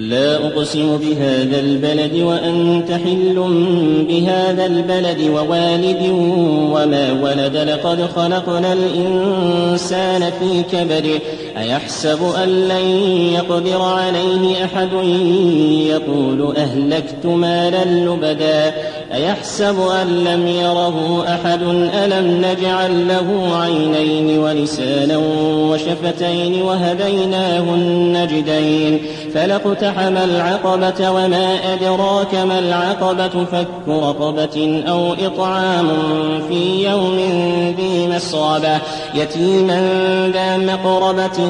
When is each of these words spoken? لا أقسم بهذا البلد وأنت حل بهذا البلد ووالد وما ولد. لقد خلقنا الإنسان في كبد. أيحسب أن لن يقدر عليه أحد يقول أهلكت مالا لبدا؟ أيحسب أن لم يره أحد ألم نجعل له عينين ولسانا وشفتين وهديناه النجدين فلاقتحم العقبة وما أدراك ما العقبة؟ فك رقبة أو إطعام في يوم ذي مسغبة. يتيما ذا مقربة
لا 0.00 0.46
أقسم 0.46 0.96
بهذا 0.96 1.60
البلد 1.60 2.14
وأنت 2.14 2.92
حل 2.92 3.34
بهذا 4.08 4.66
البلد 4.66 5.20
ووالد 5.20 6.02
وما 6.72 7.12
ولد. 7.22 7.56
لقد 7.56 8.02
خلقنا 8.16 8.72
الإنسان 8.72 10.30
في 10.30 10.62
كبد. 10.72 11.20
أيحسب 11.60 12.18
أن 12.42 12.48
لن 12.48 12.86
يقدر 13.34 13.82
عليه 13.82 14.64
أحد 14.64 14.92
يقول 15.86 16.56
أهلكت 16.56 17.26
مالا 17.26 17.84
لبدا؟ 17.84 18.74
أيحسب 19.14 19.76
أن 20.02 20.24
لم 20.24 20.46
يره 20.46 21.24
أحد 21.28 21.62
ألم 21.94 22.44
نجعل 22.44 23.08
له 23.08 23.56
عينين 23.56 24.38
ولسانا 24.38 25.16
وشفتين 25.70 26.62
وهديناه 26.62 27.74
النجدين 27.74 29.00
فلاقتحم 29.34 30.16
العقبة 30.16 31.10
وما 31.10 31.58
أدراك 31.72 32.34
ما 32.34 32.58
العقبة؟ 32.58 33.44
فك 33.52 33.66
رقبة 33.88 34.82
أو 34.88 35.14
إطعام 35.14 35.88
في 36.48 36.84
يوم 36.90 37.16
ذي 37.76 38.06
مسغبة. 38.06 38.78
يتيما 39.14 39.80
ذا 40.34 40.56
مقربة 40.56 41.49